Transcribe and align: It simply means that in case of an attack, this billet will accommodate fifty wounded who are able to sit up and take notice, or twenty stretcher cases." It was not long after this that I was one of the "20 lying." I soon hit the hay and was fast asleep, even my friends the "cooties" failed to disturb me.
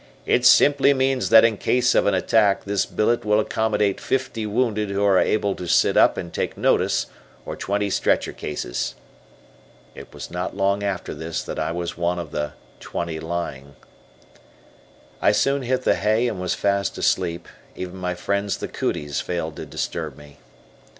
It 0.25 0.47
simply 0.47 0.95
means 0.95 1.29
that 1.29 1.45
in 1.45 1.57
case 1.57 1.93
of 1.93 2.07
an 2.07 2.15
attack, 2.15 2.63
this 2.63 2.87
billet 2.87 3.23
will 3.23 3.39
accommodate 3.39 4.01
fifty 4.01 4.47
wounded 4.47 4.89
who 4.89 5.03
are 5.03 5.19
able 5.19 5.53
to 5.53 5.67
sit 5.67 5.95
up 5.95 6.17
and 6.17 6.33
take 6.33 6.57
notice, 6.57 7.05
or 7.45 7.55
twenty 7.55 7.91
stretcher 7.91 8.33
cases." 8.33 8.95
It 9.93 10.11
was 10.11 10.31
not 10.31 10.57
long 10.57 10.81
after 10.81 11.13
this 11.13 11.43
that 11.43 11.59
I 11.59 11.71
was 11.71 11.99
one 11.99 12.17
of 12.17 12.31
the 12.31 12.53
"20 12.79 13.19
lying." 13.19 13.75
I 15.21 15.31
soon 15.31 15.61
hit 15.61 15.83
the 15.83 15.93
hay 15.93 16.27
and 16.27 16.41
was 16.41 16.55
fast 16.55 16.97
asleep, 16.97 17.47
even 17.75 17.97
my 17.97 18.15
friends 18.15 18.57
the 18.57 18.67
"cooties" 18.67 19.21
failed 19.21 19.55
to 19.57 19.67
disturb 19.67 20.17
me. 20.17 20.39